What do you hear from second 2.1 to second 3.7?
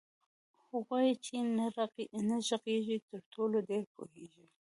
نه ږغيږي ترټولو